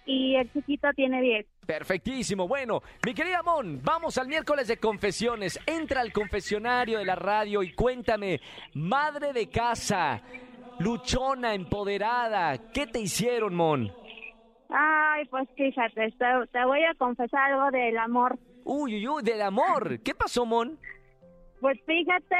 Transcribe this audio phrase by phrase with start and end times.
[0.06, 1.46] y el chiquito tiene 10.
[1.66, 2.48] Perfectísimo.
[2.48, 5.58] Bueno, mi querida Mon, vamos al miércoles de confesiones.
[5.66, 8.40] Entra al confesionario de la radio y cuéntame,
[8.74, 10.20] madre de casa,
[10.78, 13.92] luchona, empoderada, ¿qué te hicieron, Mon?
[14.70, 18.38] Ay, pues fíjate, te, te voy a confesar algo del amor.
[18.64, 20.00] Uy, uy, uy, del amor.
[20.04, 20.78] ¿Qué pasó, Mon?
[21.60, 22.36] Pues fíjate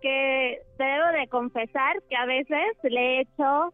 [0.00, 3.72] que te debo de confesar que a veces le he hecho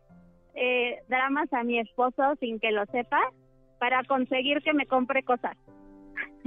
[0.55, 3.21] eh, dramas a mi esposo sin que lo sepa
[3.81, 5.57] para conseguir que me compre cosas.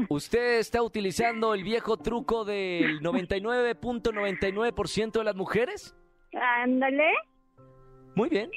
[0.08, 5.94] ¿Usted está utilizando el viejo truco del 99.99% de las mujeres?
[6.62, 7.12] Ándale.
[8.16, 8.50] Muy bien.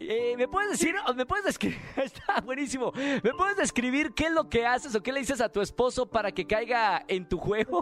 [0.00, 2.90] Eh, ¿Me puedes decir, me puedes describir, está buenísimo,
[3.22, 6.10] ¿me puedes describir qué es lo que haces o qué le dices a tu esposo
[6.10, 7.80] para que caiga en tu juego?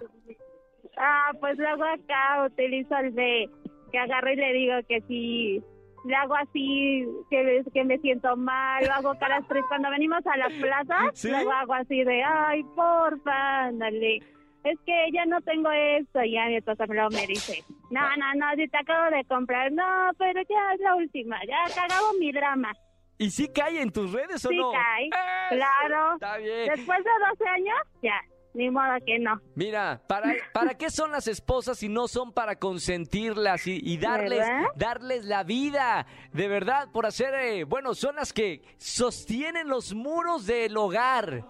[0.98, 3.48] Ah, pues luego acá utilizo el de
[3.90, 5.64] que agarro y le digo que si
[6.04, 9.68] le hago así, que, que me siento mal, o hago caras tristes.
[9.68, 11.30] Cuando venimos a la plaza, ¿Sí?
[11.30, 14.18] luego hago así de, ay, porfa, ándale.
[14.64, 18.00] Es que ya no tengo esto, y ya mi esposa me lo me dice, no,
[18.16, 22.12] no, no, si te acabo de comprar, no, pero ya es la última, ya cagado
[22.18, 22.72] mi drama.
[23.18, 24.70] ¿Y sí cae en tus redes o Sí no?
[24.72, 25.56] cae, ¡Eso!
[25.56, 26.14] claro.
[26.14, 26.68] Está bien.
[26.74, 28.20] Después de 12 años, ya,
[28.54, 29.40] ni modo que no.
[29.54, 34.40] Mira, ¿para, ¿para qué son las esposas si no son para consentirlas y, y darles,
[34.40, 34.62] ¿Verdad?
[34.76, 36.06] darles la vida?
[36.32, 41.44] De verdad, por hacer, eh, bueno, son las que sostienen los muros del hogar.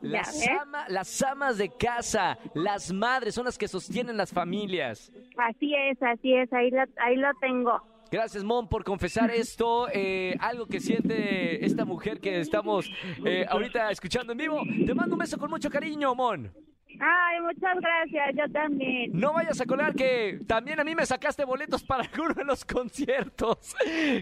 [0.00, 5.10] Las, ama- las amas de casa, las madres, son las que sostienen las familias.
[5.38, 7.82] Así es, así es, ahí lo, ahí lo tengo.
[8.10, 9.88] Gracias, Mon, por confesar esto.
[9.92, 12.90] eh, algo que siente esta mujer que estamos
[13.24, 14.62] eh, ahorita escuchando en vivo.
[14.86, 16.52] Te mando un beso con mucho cariño, Mon.
[17.00, 19.10] Ay, muchas gracias, yo también.
[19.12, 22.64] No vayas a colar que también a mí me sacaste boletos para alguno de los
[22.64, 23.74] conciertos.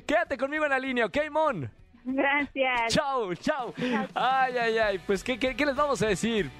[0.06, 1.70] Quédate conmigo en la línea, ¿ok, Mon?
[2.04, 2.94] Gracias.
[2.94, 3.74] Chao, chao.
[4.14, 5.00] Ay, ay, ay.
[5.06, 6.50] Pues, ¿qué, qué, qué les vamos a decir?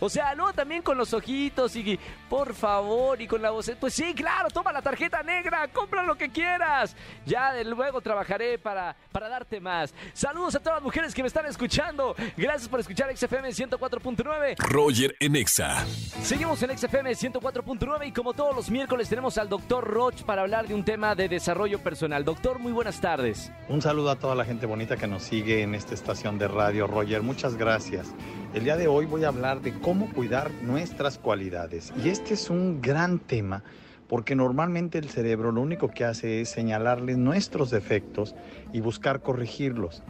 [0.00, 1.98] O sea, luego también con los ojitos y
[2.28, 3.70] por favor y con la voz.
[3.80, 6.96] Pues sí, claro, toma la tarjeta negra, compra lo que quieras.
[7.24, 9.94] Ya de luego trabajaré para, para darte más.
[10.12, 12.14] Saludos a todas las mujeres que me están escuchando.
[12.36, 14.56] Gracias por escuchar XFM 104.9.
[14.58, 15.84] Roger en Exa.
[16.22, 20.66] Seguimos en XFM 104.9 y como todos los miércoles tenemos al doctor Roch para hablar
[20.68, 22.24] de un tema de desarrollo personal.
[22.24, 23.50] Doctor, muy buenas tardes.
[23.68, 26.86] Un saludo a toda la gente bonita que nos sigue en esta estación de radio,
[26.86, 27.22] Roger.
[27.22, 28.14] Muchas gracias.
[28.56, 31.92] El día de hoy voy a hablar de cómo cuidar nuestras cualidades.
[32.02, 33.62] Y este es un gran tema
[34.08, 38.34] porque normalmente el cerebro lo único que hace es señalarles nuestros defectos
[38.72, 40.02] y buscar corregirlos.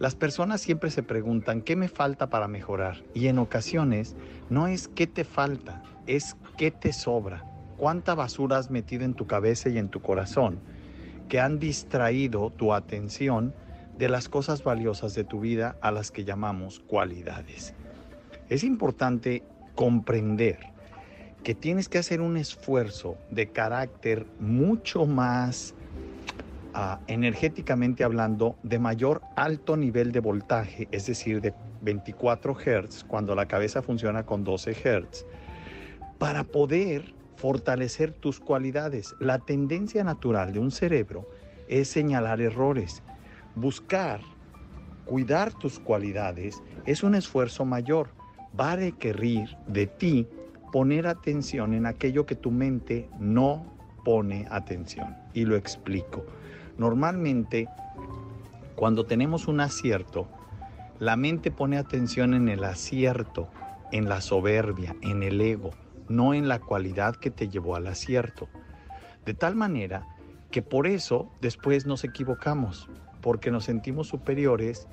[0.00, 4.16] Las personas siempre se preguntan qué me falta para mejorar y en ocasiones
[4.50, 7.44] no es qué te falta, es qué te sobra,
[7.76, 10.58] cuánta basura has metido en tu cabeza y en tu corazón
[11.28, 13.54] que han distraído tu atención
[13.98, 17.74] de las cosas valiosas de tu vida a las que llamamos cualidades.
[18.48, 19.42] Es importante
[19.74, 20.58] comprender
[21.42, 25.74] que tienes que hacer un esfuerzo de carácter mucho más
[26.74, 33.34] ah, energéticamente hablando, de mayor alto nivel de voltaje, es decir, de 24 Hz, cuando
[33.34, 35.26] la cabeza funciona con 12 Hz,
[36.18, 39.14] para poder fortalecer tus cualidades.
[39.20, 41.28] La tendencia natural de un cerebro
[41.68, 43.02] es señalar errores.
[43.60, 44.20] Buscar,
[45.04, 48.10] cuidar tus cualidades es un esfuerzo mayor.
[48.58, 50.28] Va a requerir de ti
[50.70, 53.66] poner atención en aquello que tu mente no
[54.04, 55.16] pone atención.
[55.34, 56.24] Y lo explico.
[56.76, 57.68] Normalmente,
[58.76, 60.28] cuando tenemos un acierto,
[61.00, 63.48] la mente pone atención en el acierto,
[63.90, 65.70] en la soberbia, en el ego,
[66.08, 68.48] no en la cualidad que te llevó al acierto.
[69.26, 70.06] De tal manera
[70.52, 72.88] que por eso después nos equivocamos,
[73.20, 74.88] porque nos sentimos superiores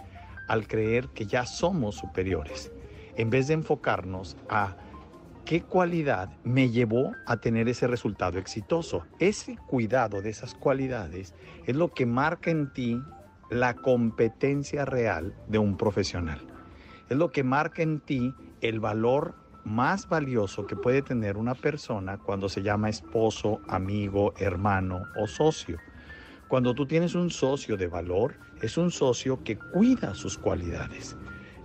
[0.48, 2.72] al creer que ya somos superiores,
[3.16, 4.77] en vez de enfocarnos a
[5.45, 9.06] qué cualidad me llevó a tener ese resultado exitoso.
[9.19, 11.33] Ese cuidado de esas cualidades
[11.66, 13.00] es lo que marca en ti
[13.50, 16.42] la competencia real de un profesional.
[17.10, 22.18] Es lo que marca en ti el valor más valioso que puede tener una persona
[22.18, 25.80] cuando se llama esposo, amigo, hermano o socio.
[26.47, 31.18] Cuando tú tienes un socio de valor, es un socio que cuida sus cualidades.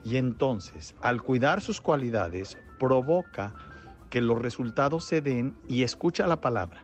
[0.05, 3.55] Y entonces, al cuidar sus cualidades, provoca
[4.09, 6.83] que los resultados se den y escucha la palabra.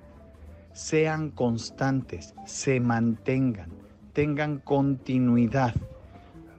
[0.73, 3.71] Sean constantes, se mantengan,
[4.13, 5.75] tengan continuidad.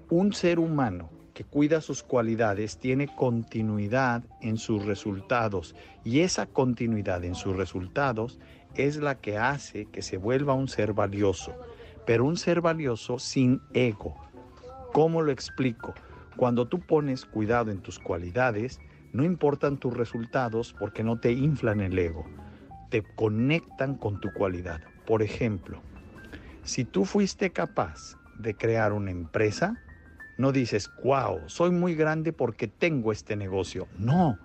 [0.09, 7.23] Un ser humano que cuida sus cualidades tiene continuidad en sus resultados y esa continuidad
[7.23, 8.39] en sus resultados
[8.75, 11.55] es la que hace que se vuelva un ser valioso,
[12.05, 14.15] pero un ser valioso sin ego.
[14.93, 15.93] ¿Cómo lo explico?
[16.35, 18.79] Cuando tú pones cuidado en tus cualidades,
[19.13, 22.25] no importan tus resultados porque no te inflan el ego,
[22.89, 24.81] te conectan con tu cualidad.
[25.05, 25.81] Por ejemplo,
[26.63, 29.81] si tú fuiste capaz de crear una empresa,
[30.37, 33.87] no dices, wow, soy muy grande porque tengo este negocio.
[33.97, 34.37] No,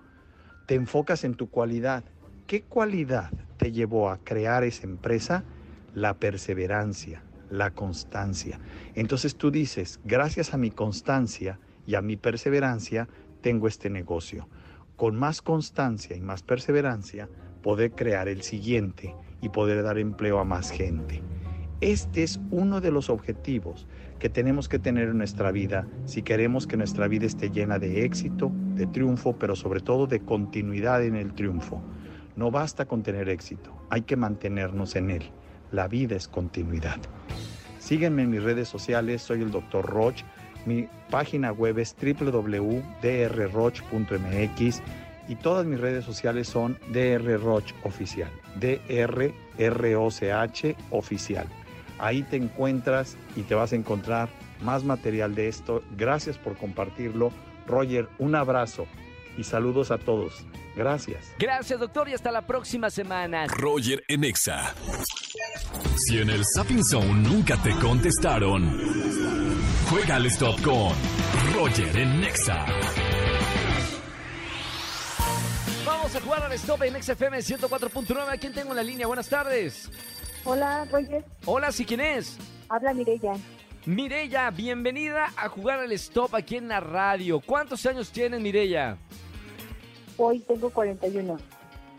[0.65, 2.03] te enfocas en tu cualidad.
[2.47, 3.31] ¿Qué cualidad
[3.63, 5.45] te llevó a crear esa empresa?
[5.95, 8.59] La perseverancia, la constancia.
[8.93, 13.07] Entonces tú dices, gracias a mi constancia y a mi perseverancia,
[13.39, 14.49] tengo este negocio
[14.97, 17.29] con más constancia y más perseverancia,
[17.61, 21.21] poder crear el siguiente y poder dar empleo a más gente.
[21.79, 23.87] Este es uno de los objetivos
[24.19, 28.03] que tenemos que tener en nuestra vida si queremos que nuestra vida esté llena de
[28.03, 31.81] éxito, de triunfo, pero sobre todo de continuidad en el triunfo.
[32.35, 35.31] No basta con tener éxito, hay que mantenernos en él.
[35.71, 36.97] La vida es continuidad.
[37.79, 39.85] Sígueme en mis redes sociales, soy el Dr.
[39.85, 40.23] Roch
[40.65, 42.81] mi página web es www.drroch.mx
[45.27, 49.35] y todas mis redes sociales son drroch oficial, D-R-R-O-C-H
[50.91, 51.47] oficial.
[51.99, 54.29] Ahí te encuentras y te vas a encontrar
[54.61, 55.83] más material de esto.
[55.97, 57.31] Gracias por compartirlo.
[57.67, 58.85] Roger, un abrazo
[59.37, 60.45] y saludos a todos.
[60.75, 61.33] Gracias.
[61.37, 63.47] Gracias, doctor, y hasta la próxima semana.
[63.47, 64.73] Roger Enexa.
[65.97, 68.79] Si en el Sapping Zone nunca te contestaron.
[69.89, 70.93] Juega al stop con
[71.53, 72.65] Roger en Nexa.
[75.85, 78.33] Vamos a jugar al stop en XFM 104.9.
[78.33, 79.05] ¿A quién tengo en la línea?
[79.05, 79.89] Buenas tardes.
[80.45, 81.23] Hola, Roger.
[81.45, 82.37] Hola, ¿sí quién es?
[82.69, 83.33] Habla Mirella.
[83.85, 87.41] Mirella, bienvenida a jugar al stop aquí en la radio.
[87.41, 88.97] ¿Cuántos años tienes, Mirella?
[90.25, 91.37] Hoy tengo 41.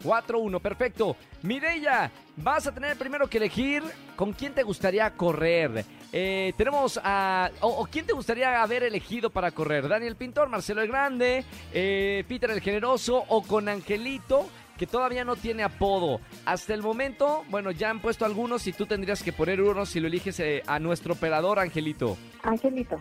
[0.03, 1.17] 4-1, perfecto.
[1.43, 3.83] Mireya, vas a tener primero que elegir
[4.17, 5.85] con quién te gustaría correr.
[6.11, 7.51] Eh, tenemos a.
[7.61, 9.89] O, quién te gustaría haber elegido para correr?
[9.89, 14.47] ¿Daniel Pintor, Marcelo el Grande, eh, Peter el Generoso o con Angelito?
[14.79, 16.19] que todavía no tiene apodo.
[16.45, 20.01] Hasta el momento, bueno, ya han puesto algunos y tú tendrías que poner uno si
[20.01, 22.17] lo eliges eh, a nuestro operador, Angelito.
[22.43, 22.99] Angelito.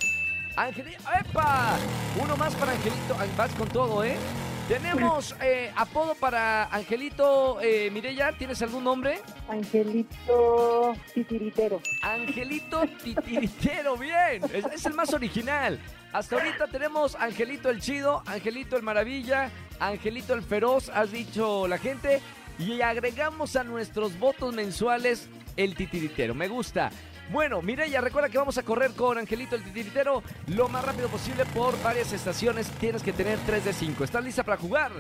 [0.56, 1.76] Angelito, ¡epa!
[2.24, 3.18] Uno más para Angelito.
[3.36, 4.18] Vas con todo, ¿eh?
[4.68, 8.32] Tenemos eh, apodo para Angelito eh, Mirella.
[8.32, 9.20] ¿Tienes algún nombre?
[9.50, 11.82] Angelito Titiritero.
[12.02, 14.42] Angelito Titiritero, bien.
[14.54, 15.78] Es, el más original.
[16.14, 19.52] Hasta ahorita tenemos Angelito el Chido, Angelito el Maravilla,
[19.82, 22.22] Angelito el Feroz, has dicho la gente.
[22.58, 25.28] Y agregamos a nuestros votos mensuales
[25.58, 26.34] el Titiritero.
[26.34, 26.90] Me gusta.
[27.32, 31.46] Bueno, Mireya, recuerda que vamos a correr con Angelito el titiritero lo más rápido posible
[31.46, 32.70] por varias estaciones.
[32.80, 34.04] Tienes que tener 3 de 5.
[34.04, 34.92] ¿Estás lista para jugar?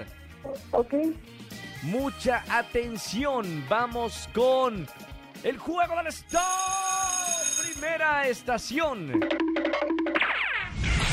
[0.71, 0.93] Ok.
[1.83, 3.65] Mucha atención.
[3.69, 4.87] Vamos con
[5.43, 6.41] el juego del stop.
[7.73, 9.19] Primera estación.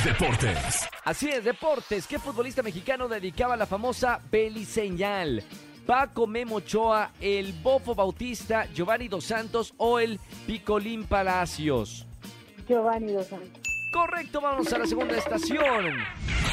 [0.05, 0.89] Deportes.
[1.05, 2.07] Así es, deportes.
[2.07, 5.45] ¿Qué futbolista mexicano dedicaba la famosa beliseñal?
[5.91, 12.07] Paco Memo Ochoa, el Bofo Bautista, Giovanni Dos Santos o el Picolín Palacios.
[12.69, 13.61] Giovanni Dos Santos.
[13.93, 15.97] Correcto, vamos a la segunda estación.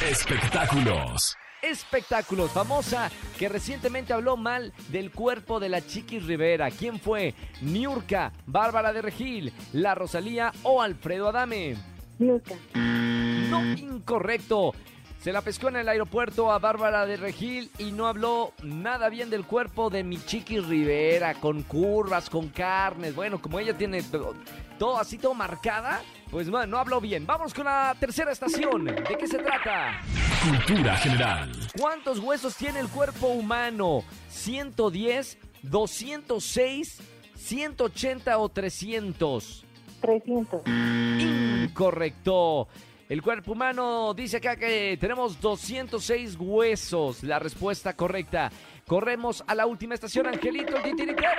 [0.03, 1.36] Espectáculos.
[1.62, 6.72] Espectáculos, famosa que recientemente habló mal del cuerpo de la Chiquis Rivera.
[6.72, 7.36] ¿Quién fue?
[7.62, 11.77] Niurka, Bárbara de Regil, La Rosalía o Alfredo Adame.
[12.17, 12.56] Niurka.
[12.74, 14.74] No, incorrecto.
[15.19, 19.29] Se la pescó en el aeropuerto a Bárbara de Regil y no habló nada bien
[19.29, 23.15] del cuerpo de mi Chiquis Rivera, con curvas, con carnes.
[23.15, 24.36] Bueno, como ella tiene todo,
[24.77, 27.25] todo así, todo marcada, pues bueno, no habló bien.
[27.25, 28.86] Vamos con la tercera estación.
[28.86, 30.00] ¿De qué se trata?
[30.43, 31.51] Cultura general.
[31.77, 34.03] ¿Cuántos huesos tiene el cuerpo humano?
[34.31, 37.00] ¿110, 206,
[37.36, 39.65] 180 o 300?
[40.00, 40.62] 300.
[40.67, 42.67] Incorrecto.
[43.10, 47.24] El cuerpo humano dice acá que tenemos 206 huesos.
[47.24, 48.52] La respuesta correcta.
[48.86, 51.30] Corremos a la última estación, Angelito, el titiritero.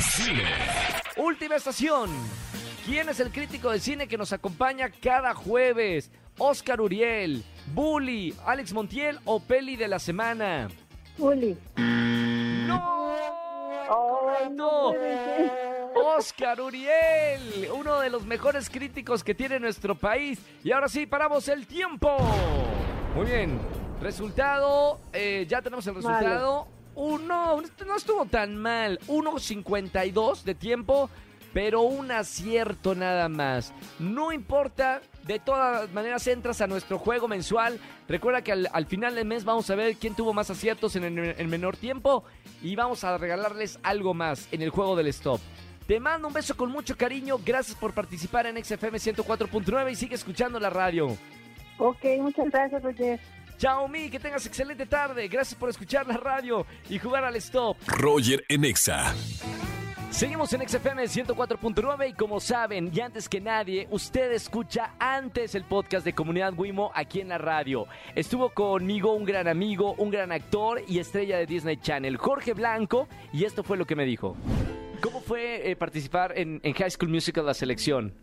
[0.00, 0.44] Cine.
[1.18, 2.10] Última estación.
[2.86, 6.10] ¿Quién es el crítico de cine que nos acompaña cada jueves?
[6.38, 7.44] Oscar Uriel,
[7.74, 10.68] Bully, Alex Montiel o Peli de la semana.
[11.18, 11.56] Uli.
[11.76, 13.14] ¡No!
[13.88, 14.92] Ay, No.
[15.94, 20.40] Oscar Uriel, uno de los mejores críticos que tiene nuestro país.
[20.62, 22.16] Y ahora sí, paramos el tiempo.
[23.14, 23.60] Muy bien.
[24.00, 26.66] Resultado, eh, ya tenemos el resultado.
[26.96, 28.98] Uno, no estuvo tan mal.
[29.06, 31.08] 1.52 de tiempo,
[31.52, 33.72] pero un acierto nada más.
[33.98, 37.78] No importa, de todas maneras entras a nuestro juego mensual.
[38.08, 41.04] Recuerda que al, al final del mes vamos a ver quién tuvo más aciertos en
[41.04, 42.24] el en menor tiempo
[42.62, 45.40] y vamos a regalarles algo más en el juego del stop.
[45.86, 47.38] Te mando un beso con mucho cariño.
[47.44, 51.16] Gracias por participar en XFM 104.9 y sigue escuchando la radio.
[51.78, 53.20] Ok, muchas gracias, Roger.
[53.58, 55.28] Chao, Mi, que tengas excelente tarde.
[55.28, 57.76] Gracias por escuchar la radio y jugar al stop.
[57.86, 59.14] Roger en Exa.
[60.10, 65.64] Seguimos en XFM 104.9 y como saben, y antes que nadie, usted escucha antes el
[65.64, 67.88] podcast de Comunidad Wimo aquí en la radio.
[68.14, 73.08] Estuvo conmigo un gran amigo, un gran actor y estrella de Disney Channel, Jorge Blanco,
[73.32, 74.36] y esto fue lo que me dijo.
[75.00, 78.14] ¿Cómo fue eh, participar en, High School Musical, la selección?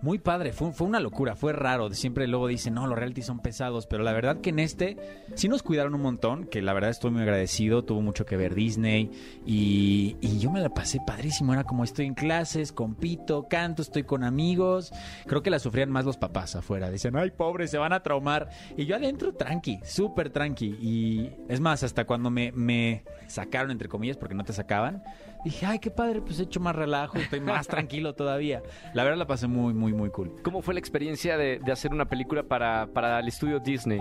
[0.00, 1.92] Muy padre, fue, una locura, fue raro.
[1.92, 4.96] Siempre luego dicen, no, los reality son pesados, pero la verdad que en este
[5.34, 8.54] sí nos cuidaron un montón, que la verdad estoy muy agradecido, tuvo mucho que ver
[8.54, 9.10] Disney
[9.44, 14.22] y, yo me la pasé padrísimo, era como estoy en clases, compito, canto, estoy con
[14.22, 14.92] amigos.
[15.26, 18.50] Creo que la sufrían más los papás afuera, dicen, ay, pobre, se van a traumar.
[18.76, 20.76] Y yo adentro, tranqui, súper tranqui.
[20.80, 25.02] Y es más, hasta cuando me sacaron, entre comillas, porque no te sacaban,
[25.44, 28.62] dije, ay, qué padre, pues he hecho más relajo, estoy más tranquilo todavía.
[28.92, 30.34] La verdad la pasé muy, muy, muy cool.
[30.42, 34.00] ¿Cómo fue la experiencia de, de hacer una película para, para el estudio Disney?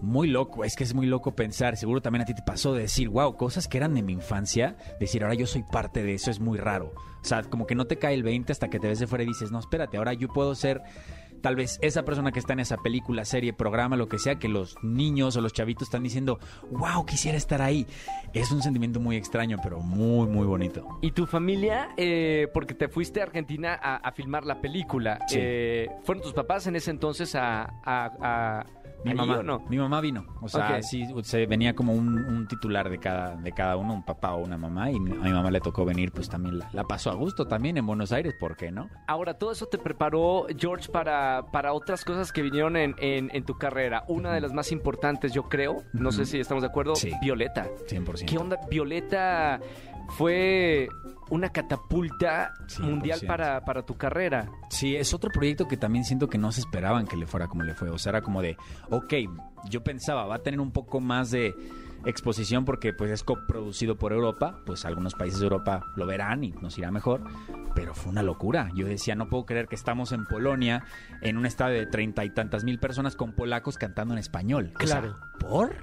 [0.00, 2.82] Muy loco, es que es muy loco pensar, seguro también a ti te pasó de
[2.82, 6.30] decir, wow, cosas que eran de mi infancia, decir, ahora yo soy parte de eso,
[6.30, 6.92] es muy raro.
[7.20, 9.24] O sea, como que no te cae el 20 hasta que te ves de fuera
[9.24, 10.82] y dices, no, espérate, ahora yo puedo ser
[11.44, 14.48] tal vez esa persona que está en esa película, serie, programa, lo que sea, que
[14.48, 16.38] los niños o los chavitos están diciendo,
[16.70, 17.86] wow, quisiera estar ahí.
[18.32, 20.88] Es un sentimiento muy extraño, pero muy, muy bonito.
[21.02, 25.36] ¿Y tu familia, eh, porque te fuiste a Argentina a, a filmar la película, Sí.
[25.38, 27.64] eh, fueron tus papás en ese entonces a...
[27.84, 28.66] a- a-
[29.04, 29.60] Mi mamá, no?
[29.68, 33.52] mi mamá vino, o sea, sí, se venía como un, un titular de cada, de
[33.52, 36.28] cada uno, un papá o una mamá, y a mi mamá le tocó venir, pues
[36.28, 38.88] también la, la pasó a gusto también en Buenos Aires, ¿por qué no?
[39.06, 43.44] Ahora, todo eso te preparó, George, para, para otras cosas que vinieron en, en- en
[43.44, 44.04] tu carrera.
[44.08, 47.10] Una de las más importantes, yo creo, no sé si estamos de acuerdo, Sí.
[47.20, 47.68] Violeta.
[47.88, 48.24] 100%.
[48.26, 48.58] ¿Qué onda?
[48.70, 49.60] Violeta
[50.16, 50.88] fue
[51.34, 52.80] una catapulta 100%.
[52.80, 54.50] mundial para, para tu carrera.
[54.70, 57.62] Sí, es otro proyecto que también siento que no se esperaban que le fuera como
[57.62, 57.90] le fue.
[57.90, 58.56] O sea, era como de,
[58.90, 59.14] ok,
[59.68, 61.54] yo pensaba, va a tener un poco más de
[62.06, 66.50] exposición porque pues es coproducido por Europa, pues algunos países de Europa lo verán y
[66.52, 67.22] nos irá mejor,
[67.74, 68.70] pero fue una locura.
[68.74, 70.84] Yo decía, no puedo creer que estamos en Polonia,
[71.22, 74.72] en un estadio de treinta y tantas mil personas con polacos cantando en español.
[74.82, 75.16] O sea, Claro.
[75.40, 75.74] ¿por?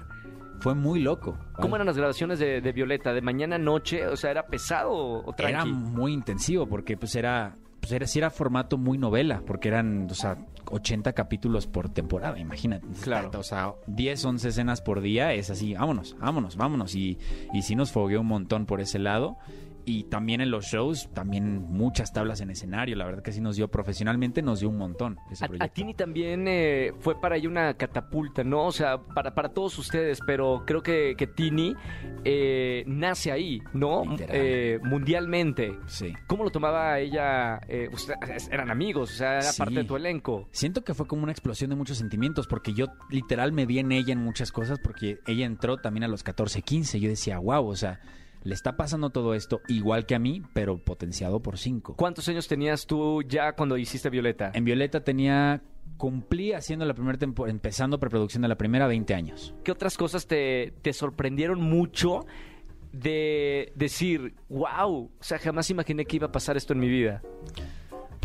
[0.62, 1.36] Fue muy loco.
[1.54, 3.12] ¿Cómo eran las grabaciones de, de Violeta?
[3.12, 4.06] ¿De mañana a noche?
[4.06, 8.30] O sea, ¿era pesado o Era muy intensivo porque pues era pues era, sí era
[8.30, 10.38] formato muy novela, porque eran, o sea,
[10.70, 12.86] 80 capítulos por temporada, imagínate.
[13.02, 13.32] Claro.
[13.36, 16.94] O sea, 10, 11 escenas por día es así, vámonos, vámonos, vámonos.
[16.94, 17.18] Y,
[17.52, 19.36] y sí nos fogueó un montón por ese lado.
[19.84, 22.96] Y también en los shows, también muchas tablas en escenario.
[22.96, 25.74] La verdad que sí nos dio profesionalmente, nos dio un montón ese A, a proyecto.
[25.74, 28.66] Tini también eh, fue para ella una catapulta, ¿no?
[28.66, 31.74] O sea, para, para todos ustedes, pero creo que, que Tini
[32.24, 34.04] eh, nace ahí, ¿no?
[34.18, 35.76] Eh, mundialmente.
[35.86, 36.12] Sí.
[36.26, 37.60] ¿Cómo lo tomaba ella?
[37.68, 37.88] Eh,
[38.50, 39.58] eran amigos, o sea, era Sí.
[39.58, 40.48] parte de tu elenco.
[40.52, 43.92] Siento que fue como una explosión de muchos sentimientos, porque yo literal me vi en
[43.92, 47.00] ella en muchas cosas, porque ella entró también a los 14, 15.
[47.00, 48.00] Yo decía, wow, o sea,
[48.44, 51.94] le está pasando todo esto igual que a mí, pero potenciado por 5.
[51.96, 54.50] ¿Cuántos años tenías tú ya cuando hiciste Violeta?
[54.54, 55.62] En Violeta tenía,
[55.96, 59.54] cumplí haciendo la primera temporada, empezando preproducción de la primera 20 años.
[59.64, 62.26] ¿Qué otras cosas te, te sorprendieron mucho
[62.92, 67.22] de decir, wow, o sea, jamás imaginé que iba a pasar esto en mi vida?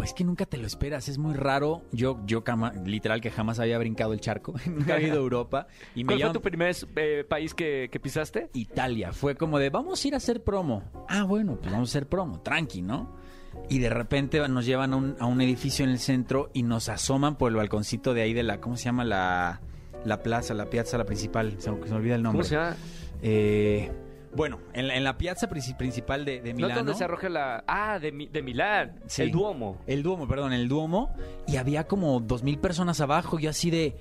[0.07, 1.81] Pues que nunca te lo esperas, es muy raro.
[1.91, 5.67] Yo, yo cama- literal que jamás había brincado el charco, nunca había ido a Europa.
[5.95, 8.49] Y me ¿Cuál fue tu primer eh, país que, que pisaste?
[8.53, 9.11] Italia.
[9.11, 10.83] Fue como de, vamos a ir a hacer promo.
[11.09, 13.17] Ah, bueno, pues vamos a hacer promo, tranqui, ¿no?
[13.69, 16.87] Y de repente nos llevan a un, a un edificio en el centro y nos
[16.87, 19.03] asoman por el balconcito de ahí de la, ¿cómo se llama?
[19.03, 19.59] La,
[20.05, 21.55] la plaza, la piazza, la principal.
[21.57, 22.43] Se, me- se me olvida el nombre.
[22.43, 22.77] ¿Cómo se llama?
[23.21, 23.91] Eh,
[24.35, 26.75] bueno, en la, en la piazza princi- principal de, de ¿No es Milano.
[26.75, 27.63] donde se arroja la...
[27.67, 29.23] Ah, de, Mi- de Milán, Sí.
[29.23, 29.77] el Duomo.
[29.87, 31.13] El Duomo, perdón, el Duomo.
[31.47, 33.39] Y había como dos mil personas abajo.
[33.39, 33.97] Yo así de.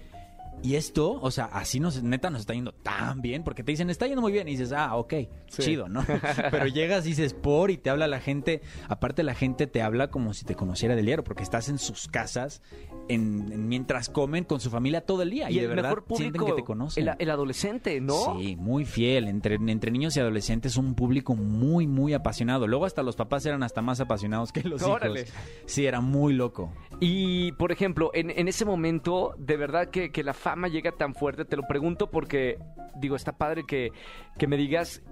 [0.63, 1.13] ¿Y esto?
[1.21, 3.45] O sea, así nos, neta nos está yendo tan bien.
[3.45, 4.49] Porque te dicen, está yendo muy bien.
[4.49, 5.15] Y dices, ah, ok,
[5.49, 5.63] Sí.
[5.63, 6.05] chido, ¿no?
[6.51, 8.63] Pero llegas y dices, por, y te habla la gente.
[8.89, 11.23] Aparte, la gente te habla como si te conociera del diario.
[11.25, 12.63] Porque estás en sus casas
[13.09, 15.51] en, en- mientras comen con su familia todo el día.
[15.51, 17.07] Y, Y, de verdad sienten que te conocen.
[17.09, 18.37] el, el adolescente, ¿no?
[18.41, 19.29] Sí, muy fiel.
[19.29, 22.67] Entre, entre niños y adolescentes, un público muy, muy apasionado.
[22.67, 25.21] Luego hasta los papás eran hasta más apasionados que los Órale.
[25.21, 25.33] hijos.
[25.67, 26.73] Sí, era muy loco.
[26.99, 31.13] Y, por ejemplo, en, en ese momento, de verdad que, que la fama llega tan
[31.15, 32.57] fuerte, te lo pregunto porque,
[32.95, 33.91] digo, está padre que,
[34.39, 35.03] que me digas,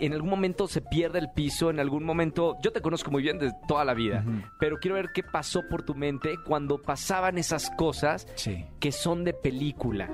[0.00, 3.38] en algún momento se pierde el piso, en algún momento, yo te conozco muy bien
[3.38, 4.24] de toda la vida,
[4.58, 8.64] pero quiero ver qué pasó por tu mente cuando pasaban esas cosas Sí.
[8.80, 10.08] que son de película.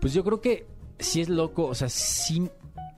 [0.00, 0.66] Pues yo creo que
[0.98, 2.50] sí es loco, o sea, sí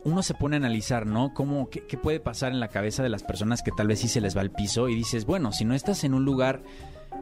[0.04, 1.34] uno se pone a analizar, ¿no?
[1.34, 4.08] ¿Cómo, qué, qué puede pasar en la cabeza de las personas que tal vez sí
[4.08, 6.62] se les va el piso y dices, bueno, si no estás en un lugar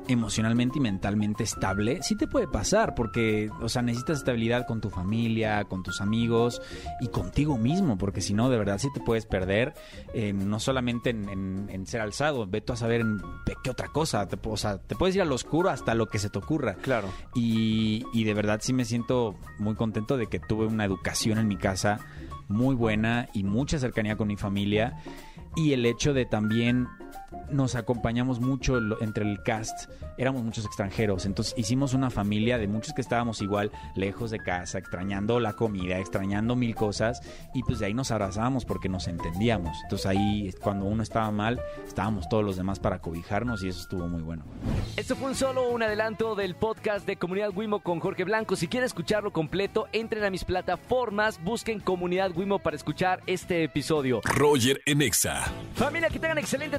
[0.08, 4.90] emocionalmente y mentalmente estable, sí te puede pasar, porque, o sea, necesitas estabilidad con tu
[4.90, 6.62] familia, con tus amigos
[7.00, 9.74] y contigo mismo, porque si no, de verdad sí te puedes perder,
[10.14, 13.18] eh, no solamente en, en- en ser alzado, ve tú a saber en
[13.64, 16.30] qué otra cosa, te, o sea, te puedes ir al oscuro hasta lo que se
[16.30, 16.74] te ocurra.
[16.74, 17.08] Claro.
[17.34, 21.48] Y, y de verdad sí me siento muy contento de que tuve una educación en
[21.48, 21.98] mi casa
[22.48, 24.96] muy buena y mucha cercanía con mi familia.
[25.56, 26.86] Y el hecho de también
[27.50, 32.68] nos acompañamos mucho lo- entre el cast, éramos muchos extranjeros, entonces hicimos una familia de
[32.68, 37.20] muchos que estábamos igual lejos de casa, extrañando la comida, extrañando mil cosas
[37.54, 39.76] y pues de ahí nos abrazábamos porque nos entendíamos.
[39.84, 44.08] Entonces ahí cuando uno estaba mal, estábamos todos los demás para cobijarnos y eso estuvo
[44.08, 44.44] muy bueno.
[44.96, 48.56] Esto fue un solo un adelanto del podcast de Comunidad Wimo con Jorge Blanco.
[48.56, 54.20] Si quieren escucharlo completo, entren a mis plataformas, busquen Comunidad Wimo para escuchar este episodio.
[54.24, 55.44] Roger en Exa.
[55.74, 56.78] Familia, que tengan excelente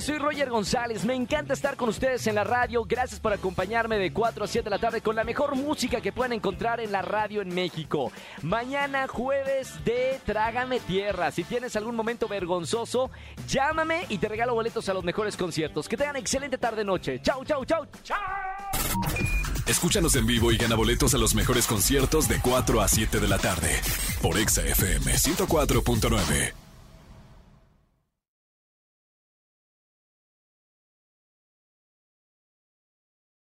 [0.00, 1.04] Soy Roger González.
[1.04, 2.84] Me encanta estar con ustedes en la radio.
[2.84, 6.12] Gracias por acompañarme de 4 a 7 de la tarde con la mejor música que
[6.12, 8.12] puedan encontrar en la radio en México.
[8.42, 11.30] Mañana jueves de Trágame Tierra.
[11.30, 13.10] Si tienes algún momento vergonzoso,
[13.48, 15.88] llámame y te regalo boletos a los mejores conciertos.
[15.88, 17.20] Que tengan excelente tarde-noche.
[17.22, 18.16] Chau, chau, chau, chau.
[19.66, 23.28] Escúchanos en vivo y gana boletos a los mejores conciertos de 4 a 7 de
[23.28, 23.80] la tarde.
[24.20, 26.65] Por Exa FM 104.9.